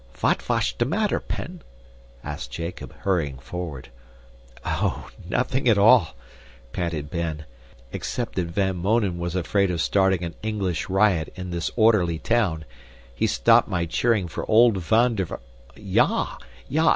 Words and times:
"Vat 0.15 0.49
wash 0.49 0.75
te 0.79 0.83
matter, 0.85 1.19
Pen?" 1.19 1.61
asked 2.23 2.49
Jacob, 2.49 2.91
hurrying 3.01 3.37
forward. 3.37 3.89
"Oh! 4.65 5.11
nothing 5.29 5.69
at 5.69 5.77
all," 5.77 6.15
panted 6.73 7.11
Ben, 7.11 7.45
"except 7.91 8.33
that 8.33 8.47
Van 8.47 8.77
Mounen 8.81 9.19
was 9.19 9.35
afraid 9.35 9.69
of 9.69 9.79
starting 9.79 10.23
an 10.23 10.33
English 10.41 10.89
riot 10.89 11.31
in 11.35 11.51
this 11.51 11.69
orderly 11.75 12.17
town. 12.17 12.65
He 13.13 13.27
stopped 13.27 13.67
my 13.67 13.85
cheering 13.85 14.27
for 14.27 14.43
old 14.49 14.77
Van 14.77 15.13
der" 15.13 15.39
"Ya! 15.75 16.37